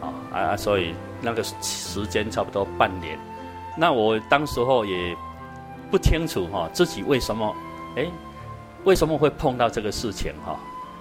[0.00, 3.16] 啊啊，所以那个时间差不多半年，
[3.78, 5.16] 那我当时候也
[5.92, 7.54] 不清楚哈，自己为什么，
[7.96, 8.06] 哎，
[8.84, 10.58] 为什么会碰到这个事情哈？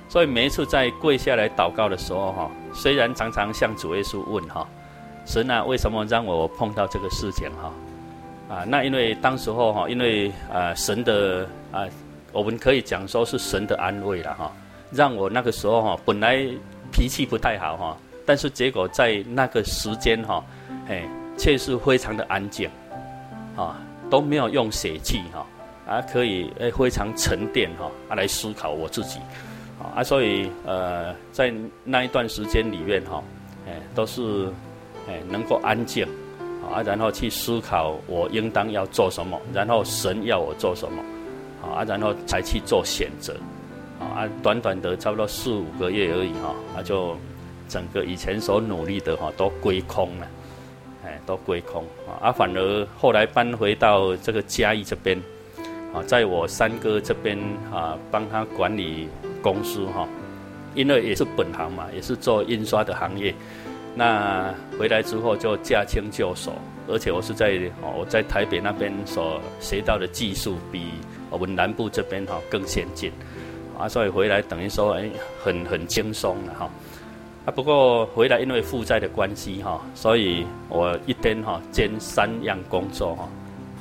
[0.08, 4.68] 所以每一次在跪下来祷告的时候哈，虽然常常向主耶稣问哈，
[5.26, 8.56] 神啊，为什么让我碰到这个事情哈？
[8.56, 11.88] 啊，那因为当时候哈，因为啊神的啊，
[12.34, 14.52] 我们可以讲说是神的安慰了哈，
[14.92, 16.46] 让我那个时候哈，本来
[16.92, 17.98] 脾气不太好哈。
[18.24, 20.44] 但是结果在那个时间哈，
[20.88, 21.04] 哎，
[21.38, 22.70] 却是非常的安静，
[23.56, 23.80] 啊，
[24.10, 25.46] 都没有用血气哈，
[25.92, 29.20] 啊，可以哎非常沉淀哈，啊来思考我自己，
[29.94, 33.22] 啊，所以呃，在那一段时间里面哈，
[33.68, 34.48] 哎，都是
[35.10, 36.08] 哎能够安静，
[36.64, 41.04] 啊，然后去思考我应当要做什么，然后神要我做什么，
[41.62, 43.36] 啊，然后才去做选择，
[44.00, 47.18] 啊，短短的差不多四五个月而已哈，啊，就
[47.68, 50.28] 整个以前所努力的哈都归空了，
[51.04, 51.84] 哎，都归空
[52.22, 55.22] 啊，反而后来搬回到这个嘉义这边，
[55.94, 57.38] 啊，在我三哥这边
[57.72, 59.08] 啊帮他管理
[59.42, 60.08] 公司哈，
[60.76, 63.34] 因为也是本行嘛，也是做印刷的行业，
[63.96, 66.54] 那回来之后就驾轻就熟，
[66.88, 70.86] 而且我是在我在台北那边所学到的技术比。
[71.30, 73.10] 我们南部这边哈更先进，
[73.80, 75.10] 啊，所以回来等于说哎，
[75.42, 76.70] 很很轻松了哈。
[77.46, 83.30] 啊，不过回来因为负债的关系哈，所以我一天哈兼三样工作哈，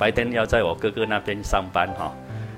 [0.00, 2.10] 白天要在我哥哥那边上班哈，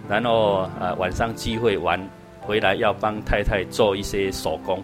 [0.08, 2.00] 然后呃晚上聚会完
[2.40, 4.78] 回来要帮太太做一些手工，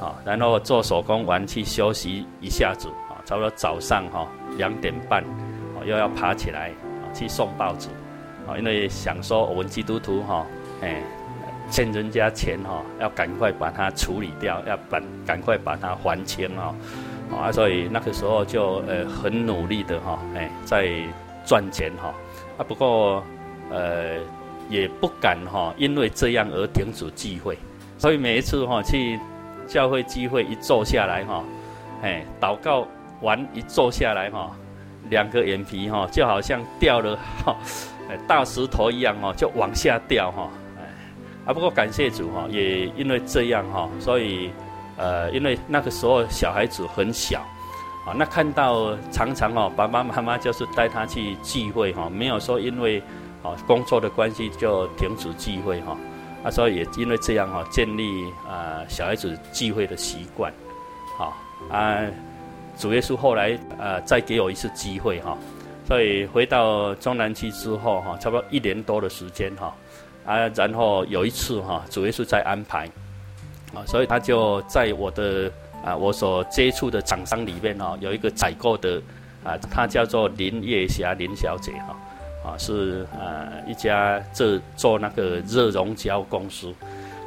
[0.00, 4.26] 啊，然后做手工完去休息一下子啊，差不多早上哈
[4.58, 5.22] 两点半，
[5.84, 7.88] 又要爬起来啊去送报纸。
[8.48, 10.44] 啊，因为想说我们基督徒哈，
[10.80, 11.00] 哎，
[11.70, 16.74] 欠人家钱哈，要赶快把它处理掉，要把赶快把它还清啊，
[17.30, 20.88] 啊，所以那个时候就呃很努力的哈，哎，在
[21.46, 22.12] 赚钱哈，
[22.58, 23.24] 啊，不过
[23.70, 24.18] 呃
[24.68, 27.56] 也不敢哈，因为这样而停止聚会，
[27.96, 29.18] 所以每一次哈去
[29.66, 31.42] 教会聚会一坐下来哈，
[32.02, 32.86] 哎，祷告
[33.22, 34.50] 完一坐下来哈，
[35.08, 37.56] 两个眼皮哈就好像掉了哈。
[38.28, 40.84] 大石头一样哦，就往下掉哈，哎，
[41.44, 44.48] 啊，不过感谢主哈，也因为这样哈，所以，
[44.96, 47.44] 呃，因为那个时候小孩子很小，
[48.06, 53.02] 啊，那看到常常哦，爸爸妈妈就是带他去聚会哈，没有说因为
[53.42, 55.96] 啊工作的关系就停止聚会哈，
[56.44, 60.52] 啊，所以也因为这样哈，建立啊小孩子聚会的习惯，
[61.18, 61.36] 好
[61.68, 61.98] 啊，
[62.78, 65.36] 主耶稣后来呃再给我一次机会哈。
[65.88, 69.74] 所以回到中南区之后哈，差不多一年多的时间哈，
[70.24, 72.86] 啊，然后有一次哈，主耶稣在安排，
[73.72, 75.50] 啊，所以他就在我的
[75.86, 79.00] 啊，我所接触的厂商里面哈，有一个采购的
[79.44, 81.96] 啊，他叫做林月霞林小姐哈，
[82.50, 86.74] 啊，是啊一家这做那个热熔胶公司，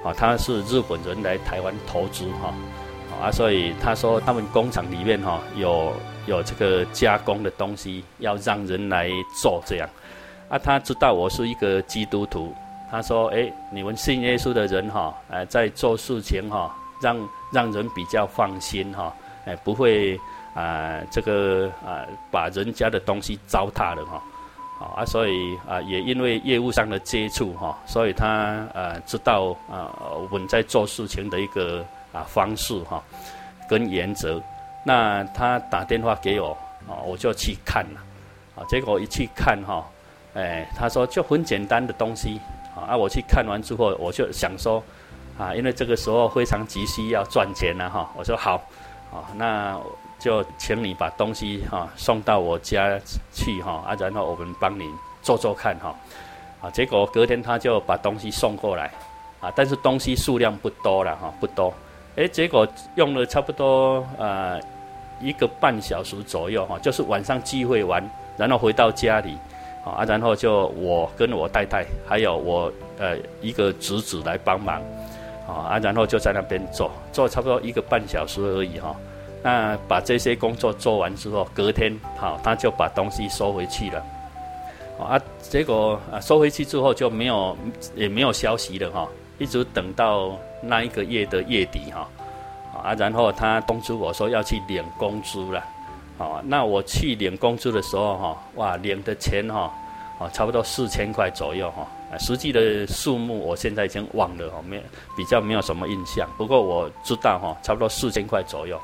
[0.04, 2.54] 啊，他是日本人来台湾投资哈，
[3.24, 5.94] 啊，所以他说他们工厂里面哈有。
[6.28, 9.10] 有这个加工的东西要让人来
[9.42, 9.90] 做这样，
[10.48, 12.54] 啊，他知道我是一个基督徒，
[12.92, 19.14] 他说：“哎，你们信耶稣的人哈，呃，在做事情哈，让让人比较放心哈，
[19.46, 20.20] 哎，不会
[20.54, 24.22] 啊，这个啊，把人家的东西糟蹋了哈，
[24.98, 29.92] 啊，所以啊，也因为业务上的接触哈，所以他呃知道啊，
[30.32, 33.04] 我们在做事情的一个啊方式哈，
[33.68, 34.42] 跟原则。”
[34.82, 38.00] 那他打电话给我，啊，我就去看了，
[38.56, 39.86] 啊，结果一去看哈，
[40.34, 42.40] 哎，他说就很简单的东西，
[42.74, 44.82] 啊，我去看完之后，我就想说，
[45.40, 48.56] 啊，因为这个时候非常急需要赚钱了哈，我说好，
[49.10, 49.80] 啊，那
[50.20, 53.00] 就请你把东西哈送到我家
[53.32, 54.84] 去哈，啊，然后我们帮你
[55.22, 55.96] 做做看哈，
[56.62, 58.92] 啊，结果隔天他就把东西送过来，
[59.40, 61.74] 啊，但是东西数量不多了哈，不多。
[62.18, 64.60] 哎，结果用了差不多呃
[65.22, 68.04] 一个半小时左右哈，就是晚上聚会完，
[68.36, 69.38] 然后回到家里，
[69.86, 74.82] 啊，然后就我跟我太太还有我呃一个侄子来帮忙，
[75.52, 78.96] 啊，然后就在那边做，做差不多一个半小时而已哈。
[79.42, 84.04] 那把这些工作做完之后，隔天好，他就把东西收回去了，
[85.00, 87.58] 啊，结果啊收回去之后就没有
[87.96, 89.08] 也没有消息了哈。
[89.38, 92.10] 一直等到那一个月的月底哈，
[92.84, 95.64] 啊，然后他通知我说要去领工资了，
[96.18, 99.72] 啊，那我去领工资的时候哈，哇，领的钱哈，
[100.20, 101.88] 啊，差不多四千块左右哈，
[102.18, 104.82] 实际的数目我现在已经忘了哈，没
[105.16, 108.80] 比较没有什么印象，不过我知道哈，差不多四千块左右，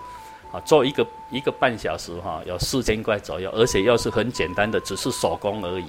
[0.52, 5.86] 啊，做一个一个半小时哈，有四千块左右，而且又是很简单的，只是手工而已，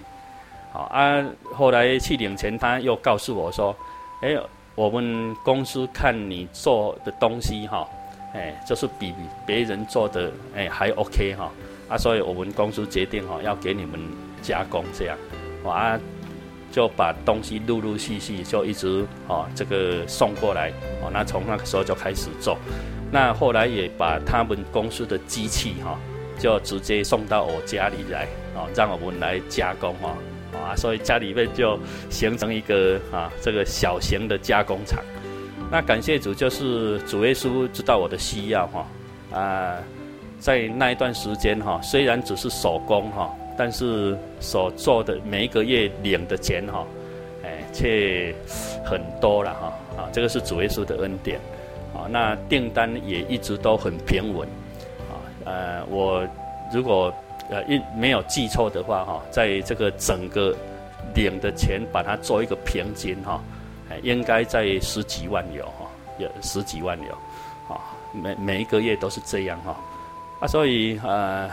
[0.73, 3.77] 啊，啊，后来去领钱，他又告诉我说，
[4.23, 4.37] 哎。
[4.77, 7.89] 我们公司看你做的东西哈，
[8.35, 9.15] 哎，就是比
[9.47, 11.51] 别人做的哎还 OK 哈，
[11.89, 13.99] 啊，所以我们公司决定哈要给你们
[14.43, 15.17] 加工这样，
[15.65, 15.99] 啊，
[16.77, 20.69] 就把东西陆陆续续就一直哦这个送过来，
[21.01, 22.59] 哦，那从那个时候就开始做，
[23.11, 25.99] 那后来也把他们公司的机器哈
[26.39, 30.15] 就直接送到我家里来，哦，让我们来加工哈。
[30.53, 31.79] 啊，所以家里面就
[32.11, 35.03] 形成一个啊，这个小型的加工厂。
[35.71, 38.87] 那感谢主，就是主耶稣知道我的需要哈
[39.33, 39.79] 啊，
[40.39, 46.87] 在那一段时间哈，虽然只是手工哈，但是所做的每一个月领的钱哈，
[47.43, 48.35] 哎，却
[48.85, 51.41] 很多了哈啊，这个是主耶稣的恩典
[51.95, 52.07] 啊。
[52.11, 54.47] 那订单也一直都很平稳
[55.09, 55.17] 啊。
[55.47, 56.27] 呃，我
[56.73, 57.13] 如果
[57.49, 60.55] 呃一没有记错的话哈，在这个整个
[61.15, 63.41] 领的钱把它做一个平均哈，
[64.03, 65.87] 应该在十几万有哈，
[66.19, 67.81] 有十几万有啊，
[68.13, 69.75] 每每一个月都是这样哈
[70.41, 71.49] 啊，所以呃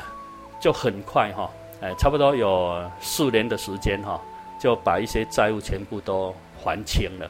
[0.59, 1.49] 就很快哈。
[1.83, 4.17] 哎，差不多有四年的时间哈，
[4.57, 7.29] 就把一些债务全部都还清了，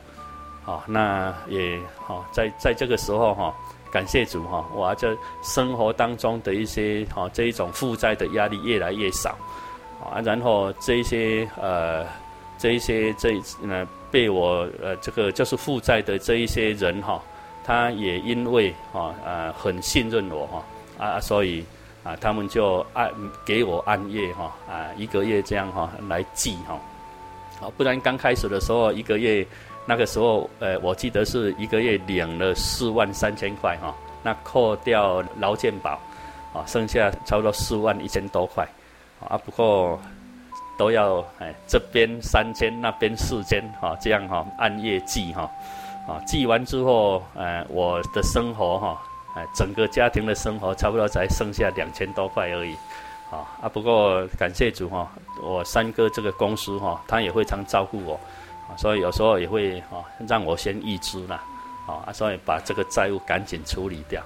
[0.63, 3.51] 啊，那也好，在在这个时候哈，
[3.91, 9.35] 感谢主哈，我这生活当中的一些哈这一种负债的压力越来越少，
[9.99, 12.05] 啊，然后这一些呃
[12.59, 17.19] 这一些这呃被我呃这个就是负债的这一些人哈，
[17.63, 20.63] 他也因为哈呃很信任我哈
[20.99, 21.65] 啊，所以。
[22.03, 23.09] 啊，他们就按
[23.45, 26.77] 给我按月哈，啊，一个月这样哈来计哈，
[27.61, 29.47] 好，不然刚开始的时候一个月，
[29.85, 35.91] 那个时候呃，我记得是一个月领了四万三千块哈，那扣掉劳健保，
[36.53, 38.67] 啊，剩下差不多四万一千多块，
[39.25, 39.97] 啊，不过
[40.77, 45.49] 都要哎这边三千那边四千哈，这样哈按月计哈，
[46.05, 49.01] 啊，计完之后，呃，我的生活哈。
[49.35, 52.75] 哎，整个家庭的生活差不多才剩下两千多块而已，
[53.31, 53.67] 啊啊！
[53.67, 55.11] 不过感谢主哈，
[55.41, 58.13] 我三哥这个公司哈，他也非常照顾我，
[58.69, 61.43] 啊，所以有时候也会啊让我先预支啦，
[61.87, 64.21] 啊，所以把这个债务赶紧处理掉，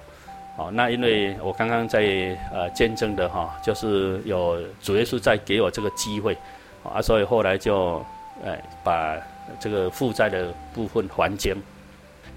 [0.58, 6.38] 啊，那因为我刚刚在呃见证的哈，就是有主耶稣在给我这个机会，
[6.84, 8.06] 啊，所以后来就
[8.44, 9.16] 哎把
[9.58, 11.56] 这个负债的部分还清，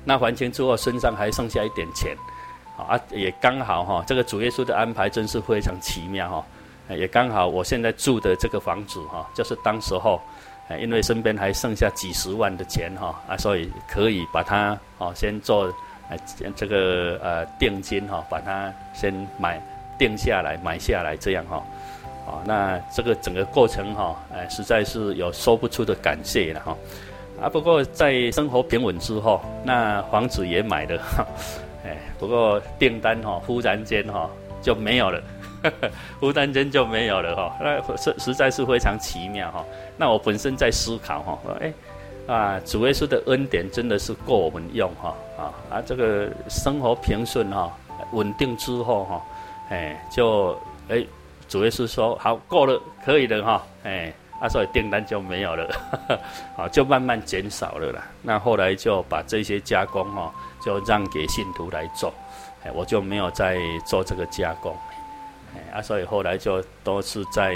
[0.04, 2.16] 那还清之后身上还剩下一点钱。
[2.88, 6.46] 啊，也刚好哈，这个主耶稣的安排真是非常奇妙哈，
[6.96, 10.20] 也刚好我现在住的这个房子哈，就是当时候，
[10.80, 15.72] 因为身边还剩下几十万的钱哈，啊，所以可以把它哦先做，
[16.56, 19.60] 这个呃定金哈，把它先买
[19.98, 21.62] 定下来买下来这样哈，
[22.26, 26.76] 啊，那这个整个过程哈，哎，实在是有说不出的感谢了哈，
[27.42, 31.00] 啊，不过在生活平稳之后，那房子也买了。
[31.84, 34.28] 哎，不过订单哈，忽然间哈
[34.60, 35.22] 就没有了，
[36.20, 39.64] 忽然间就没有了哈，那实实在是非常奇妙哈。
[39.96, 41.72] 那我本身在思考哈，哎，
[42.26, 47.72] 啊，主耶稣的恩典真的是够我们用哈啊啊，这个生活平顺哈，
[48.12, 49.22] 稳定之后哈，
[49.70, 50.58] 哎，就
[50.90, 51.02] 哎，
[51.48, 55.66] 主耶稣说好够了，可以了哈，哎，啊，所以订单就没有了，
[56.58, 58.06] 啊，就慢慢减少了啦。
[58.20, 60.30] 那后来就把这些加工哈。
[60.60, 62.12] 就让给信徒来做，
[62.64, 64.76] 哎，我就没有再做这个加工，
[65.54, 67.54] 哎，啊，所以后来就都是在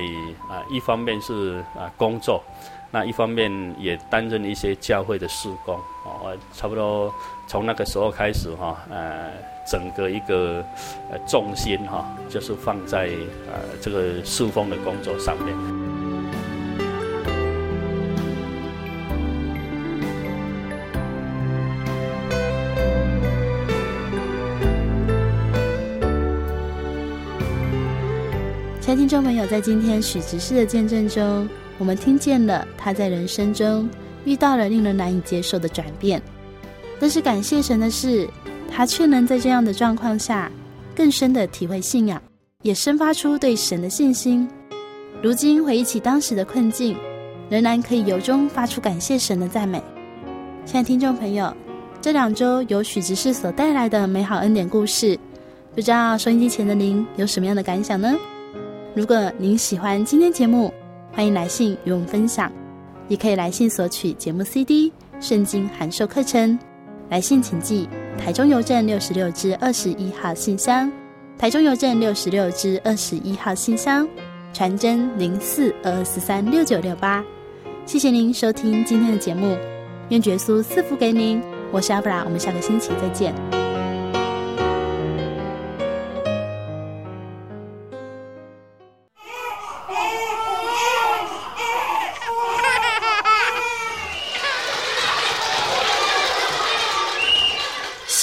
[0.48, 2.42] 啊，一方面是啊工作，
[2.90, 7.12] 那一方面也担任一些教会的事工，哦，差不多
[7.46, 9.30] 从那个时候开始哈，呃，
[9.66, 10.64] 整个一个
[11.10, 13.10] 呃重心哈，就是放在
[13.46, 15.83] 呃这个侍奉的工作上面。
[29.24, 31.48] 朋友，在今天许执事的见证中，
[31.78, 33.88] 我们听见了他在人生中
[34.26, 36.20] 遇到了令人难以接受的转变，
[37.00, 38.28] 但是感谢神的是，
[38.70, 40.52] 他却能在这样的状况下
[40.94, 42.22] 更深的体会信仰，
[42.62, 44.46] 也生发出对神的信心。
[45.22, 46.94] 如今回忆起当时的困境，
[47.48, 49.82] 仍然可以由衷发出感谢神的赞美。
[50.66, 51.50] 亲爱的听众朋友，
[51.98, 55.18] 这两周由许执事所带来的美好恩典故事，
[55.74, 58.14] 不知道收音机前的您有什么样的感想呢？
[58.94, 60.72] 如果您喜欢今天节目，
[61.12, 62.50] 欢迎来信与我们分享，
[63.08, 66.56] 也可以来信索取节目 CD、圣经函授课程。
[67.10, 70.90] 来信请寄台中邮政六十六支二十一号信箱，
[71.36, 74.08] 台中邮政六十六支二十一号信箱，
[74.52, 77.24] 传真零四二二四三六九六八。
[77.86, 79.58] 谢谢您收听今天的节目，
[80.10, 81.42] 愿耶稣赐福给您。
[81.72, 83.63] 我是阿布拉，我们下个星期再见。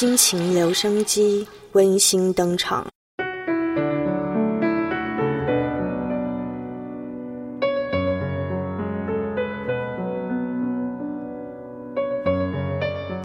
[0.02, 2.88] 心情留声机温馨登场。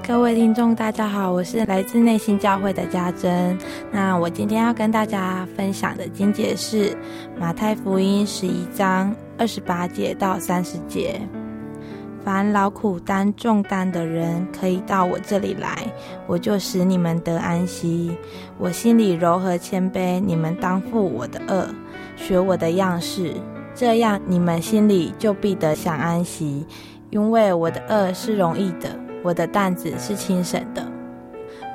[0.06, 3.56] 各位听众，大家好，我是来自内心教会的家珍。
[3.90, 6.94] 那我今天要跟大家分享的经节是
[7.38, 11.18] 马太福音十一章二十八节到三十节。
[12.26, 15.86] 凡劳苦担重担的人，可以到我这里来，
[16.26, 18.10] 我就使你们得安息。
[18.58, 21.68] 我心里柔和谦卑，你们当负我的轭，
[22.16, 23.32] 学我的样式，
[23.76, 26.66] 这样你们心里就必得享安息。
[27.10, 28.90] 因为我的轭是容易的，
[29.22, 30.84] 我的担子是轻省的。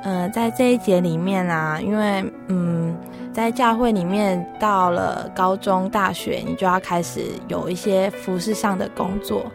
[0.02, 2.94] 呃，在这一节里面啊，因为嗯。
[3.32, 9.46] 在教会里面，到了高中、大学，你就要开始有一些服饰上的工作。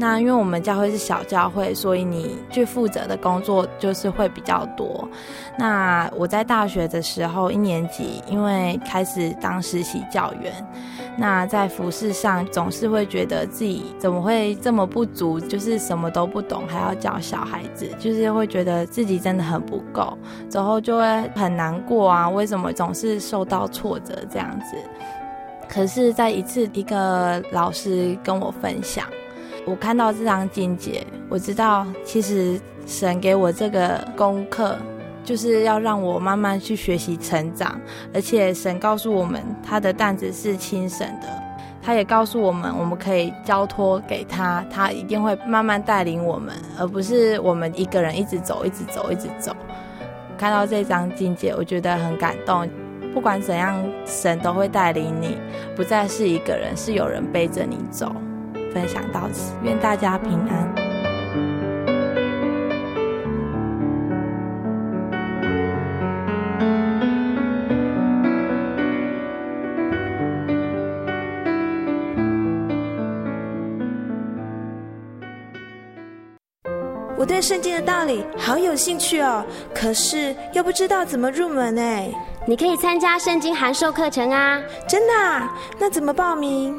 [0.00, 5.08] 那因为我们教会是小教会，所以你去负责的工作就是会比较多。
[5.58, 10.52] 那我在大学的时候，一年级，因为开始当实习教员。
[11.16, 20.16] 那在服饰上总是会觉得自己怎么会这么不足，就是什么都不懂，还要教小孩子，就是会觉得自己真的很不够，
[20.48, 24.76] 之后就会很难过啊，为什么总是受到挫折这样子？
[25.68, 29.04] 可是，在一次一个老师跟我分享，
[29.68, 34.76] 我看到这张经节，我知道其实神给我这个功课。
[35.24, 37.78] 就是要让我慢慢去学习成长，
[38.14, 41.26] 而且神告诉我们，他的担子是轻省的，
[41.82, 49.54] 他也告诉我们，我们可以交托给他，他一定会慢慢带领我们，而不是我们一个人一直走，一直走，一直走。
[50.38, 52.66] 看到这张经节，我觉得很感动。
[53.12, 55.36] 不管怎样，神都会带领你，
[55.76, 58.10] 不再是一个人，是有人背着你走。
[58.72, 60.68] 分享到此，愿大家平安。
[77.16, 79.44] 我对圣经的道理好有兴趣哦，
[79.74, 81.82] 可是又不知道怎么入门呢？
[82.46, 84.62] 你可以参加圣经函授课程啊！
[84.88, 85.52] 真的啊？
[85.80, 86.78] 那怎么报名？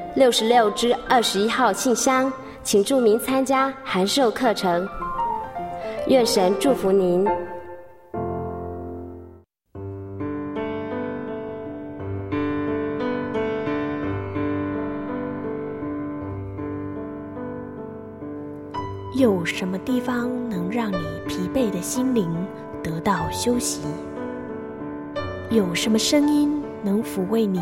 [0.13, 2.31] 六十六支二十一号信箱，
[2.63, 4.85] 请注明参加函授课程。
[6.07, 7.25] 愿神祝福您。
[19.17, 22.29] 有什么地方能让你疲惫的心灵
[22.83, 23.81] 得到休息？
[25.49, 27.61] 有什么声音能抚慰你